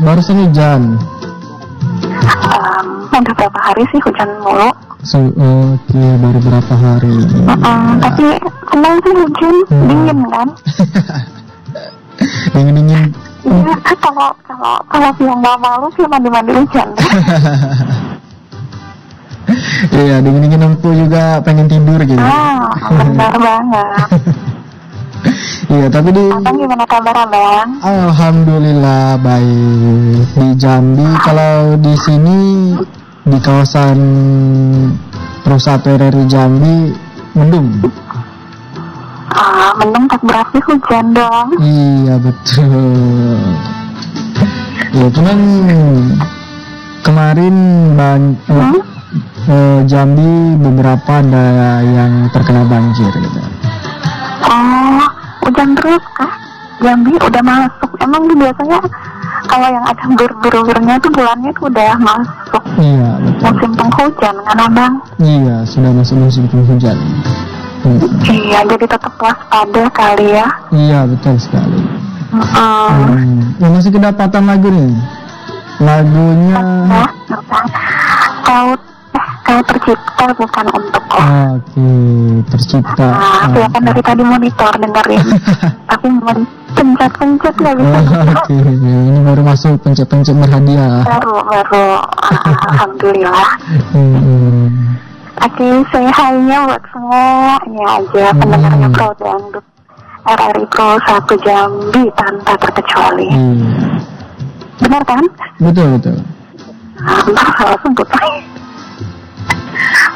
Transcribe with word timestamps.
barusan 0.00 0.36
hujan. 0.46 0.82
Um, 2.50 2.86
udah 3.10 3.34
berapa 3.36 3.58
hari 3.60 3.82
sih 3.88 4.00
hujan 4.00 4.28
mulu. 4.40 4.70
So, 5.00 5.16
Oke, 5.32 5.96
baru 6.20 6.38
berapa 6.40 6.74
hari. 6.76 7.16
Mm-mm, 7.24 7.84
tapi 7.98 8.26
senang 8.68 8.96
sih 9.00 9.12
hujan, 9.14 9.54
Hmm. 9.66 9.86
dingin 9.88 10.18
kan? 10.28 10.48
Dingin 12.52 12.74
dingin. 12.76 13.02
Iya, 13.40 13.72
ah, 13.72 13.96
kalau 13.96 14.28
kalau 14.44 14.76
kalau 14.84 15.08
siang 15.16 15.40
nggak 15.40 15.56
malu 15.56 15.88
sih 15.94 16.04
mandi-mandi 16.04 16.52
hujan. 16.54 16.88
Iya, 19.90 20.22
dingin 20.22 20.46
dingin 20.46 20.62
empu 20.62 20.94
juga 20.94 21.42
pengen 21.42 21.66
tidur 21.66 21.98
gitu. 22.06 22.22
ah, 22.22 22.70
benar 22.86 23.34
banget. 23.50 24.08
Iya, 25.70 25.86
tapi 25.86 26.10
di 26.10 26.24
Abang 26.26 26.58
gimana 26.58 26.82
kabar 26.82 27.14
abang? 27.14 27.78
Alhamdulillah 27.78 29.22
baik 29.22 30.26
di 30.34 30.48
Jambi. 30.58 31.06
Kalau 31.22 31.78
di 31.78 31.94
sini 31.94 32.38
di 33.22 33.38
kawasan 33.38 33.98
Pusat 35.40 35.80
RRI 35.94 36.24
Jambi 36.26 36.90
mendung. 37.38 37.70
Ah, 39.30 39.70
mendung 39.78 40.10
tak 40.10 40.20
berarti 40.26 40.58
hujan 40.58 41.06
dong. 41.14 41.48
Iya 41.62 42.14
betul. 42.18 43.38
Ya 44.90 45.06
cuman 45.06 45.38
kemarin 47.00 47.54
ban 47.94 48.22
Hmm? 48.50 48.82
eh, 49.46 49.80
Jambi 49.86 50.30
beberapa 50.58 51.22
ada 51.22 51.46
yang 51.80 52.26
terkena 52.34 52.66
banjir 52.66 53.14
gitu. 53.14 53.40
Oh, 54.50 54.98
hujan 55.44 55.68
terus 55.76 56.04
kah? 56.16 56.32
Jambi 56.80 57.12
udah 57.12 57.42
masuk. 57.44 57.90
Emang 58.00 58.24
biasanya 58.24 58.80
kalau 59.44 59.68
yang 59.68 59.84
ada 59.84 60.04
ber-ber-bernya 60.16 60.94
itu 60.96 61.08
bulannya 61.12 61.50
itu 61.52 61.62
udah 61.68 61.92
masuk 62.00 62.62
Iya 62.80 63.08
betul. 63.20 63.44
musim 63.52 63.70
penghujan 63.76 64.34
kan 64.48 64.58
abang? 64.64 64.94
Iya 65.20 65.56
sudah 65.68 65.90
masuk 65.92 66.16
musim 66.16 66.44
penghujan. 66.48 66.96
Hmm. 67.80 67.96
Iya, 68.28 68.60
jadi 68.68 68.84
tetap 68.84 69.12
waspada 69.16 69.84
kali 69.92 70.36
ya. 70.36 70.48
Iya 70.68 71.08
betul 71.08 71.36
sekali. 71.40 71.80
Mm-mm. 72.28 72.88
Hmm. 72.92 73.40
Ya, 73.56 73.68
masih 73.72 73.90
kedapatan 73.92 74.44
lagu 74.44 74.68
nih. 74.68 74.92
Lagunya 75.80 76.60
Nah, 76.60 77.08
kau 79.50 79.62
tercipta 79.66 80.26
bukan 80.38 80.66
untukku. 80.70 81.18
Oke, 81.50 81.90
tercipta. 82.54 83.08
Nah, 83.10 83.50
aku 83.50 83.56
ya 83.58 83.68
kan 83.74 83.82
dari 83.82 84.02
tadi 84.06 84.22
monitor 84.22 84.72
dengerin, 84.78 85.26
tapi 85.90 86.06
mau 86.06 86.34
pencet-pencet 86.78 87.54
nggak 87.58 87.74
bisa. 87.82 87.98
Oke, 88.30 88.54
ini 88.62 89.18
baru 89.26 89.42
masuk 89.42 89.74
pencet-pencet 89.82 90.38
berhadiah. 90.38 91.02
Baru, 91.02 91.34
baru. 91.42 91.86
Ah, 91.98 92.54
Alhamdulillah. 92.70 93.50
Hmm. 93.90 94.94
Oke, 95.40 95.66
saya 95.90 96.10
hai-nya 96.14 96.68
buat 96.68 96.82
semuanya 96.92 97.86
aja 97.98 98.24
pendengarnya 98.38 98.86
Hmm. 98.86 98.94
Pro 98.94 99.10
Dangdut 99.18 99.64
RRI 100.20 100.64
Pro 100.68 100.88
1 101.00 101.44
Jambi 101.48 102.04
tanpa 102.14 102.52
terkecuali. 102.60 103.28
Hmm. 103.34 103.98
Benar 104.78 105.02
kan? 105.08 105.24
Betul 105.58 105.86
betul. 105.98 106.16
Ah, 107.00 107.24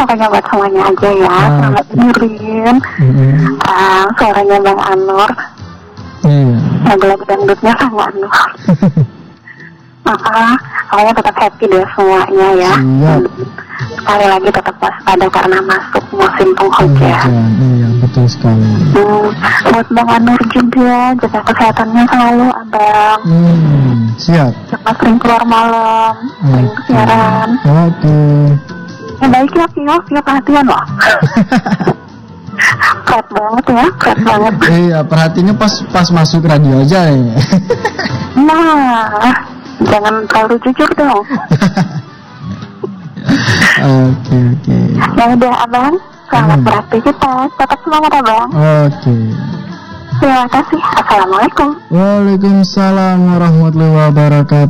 Pokoknya 0.00 0.26
buat 0.32 0.44
semuanya 0.48 0.82
aja 0.88 1.10
ya. 1.12 1.28
Ah, 1.28 1.48
Selamat 1.60 1.84
dengerin. 1.92 2.76
Hmm. 2.96 3.36
Ah, 3.62 4.04
suaranya 4.16 4.56
Bang 4.58 4.80
Anur. 4.80 5.30
Iya. 6.20 6.56
Lagu-lagu 6.88 7.24
dangdutnya 7.28 7.72
sama 7.76 8.02
Anur. 8.08 8.34
Ah, 10.10 10.58
pokoknya 10.90 11.12
tetap 11.14 11.36
happy 11.38 11.70
deh 11.70 11.86
semuanya 11.94 12.48
ya. 12.58 12.72
Siap. 12.82 13.20
Sekali 13.94 14.26
lagi 14.26 14.48
tetap 14.50 14.74
waspada 14.82 15.26
karena 15.30 15.58
masuk 15.62 16.02
musim 16.10 16.48
penghujan. 16.58 16.98
Penghujan. 16.98 17.50
Iya 17.62 17.88
betul 18.02 18.26
sekali. 18.26 18.66
Hmm, 18.90 19.30
buat 19.70 19.86
Bang 19.94 20.10
Anur 20.10 20.40
juga 20.50 21.14
jaga 21.14 21.40
kesehatannya 21.46 22.02
selalu 22.10 22.46
abang 22.50 23.20
Hmm. 23.22 23.94
Siap. 24.18 24.52
jangan 24.66 24.94
sering 24.98 25.18
keluar 25.22 25.44
malam 25.46 26.14
sering 26.42 26.66
Oke. 26.66 26.74
kesiaran 26.82 27.48
Oke. 27.62 28.18
ya 28.18 28.79
baik 29.22 29.52
ya 29.52 29.66
Vio 29.70 29.96
Vio 30.00 30.20
perhatian 30.20 30.64
loh 30.64 30.84
berat 33.06 33.26
banget 33.28 33.64
ya 33.66 33.86
berat 33.90 34.18
banget 34.20 34.54
Iya 34.70 34.98
perhatinya 35.02 35.54
pas 35.54 35.72
pas 35.86 36.08
masuk 36.08 36.44
radio 36.44 36.78
aja 36.78 37.08
ya. 37.08 37.34
nah 38.36 39.10
jangan 39.82 40.14
terlalu 40.26 40.56
jujur 40.62 40.90
dong 40.92 41.24
Oke 43.80 44.36
oke. 44.54 44.78
ya 45.14 45.24
udah 45.30 45.54
abang 45.64 45.92
selamat 46.26 46.52
Hmm. 46.52 46.64
beraktivitas 46.64 47.48
tetap 47.54 47.78
semangat 47.80 48.12
abang 48.14 48.48
Oke. 48.86 49.16
terima 50.16 50.46
kasih 50.48 50.80
assalamualaikum 50.96 51.68
Waalaikumsalam 51.88 53.18
warahmatullahi 53.26 53.94
wabarakatuh. 53.98 54.68